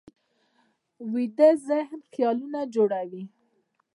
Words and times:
ویده 1.13 1.49
ذهن 1.67 1.99
خیالونه 2.11 2.59
جوړوي 2.73 3.23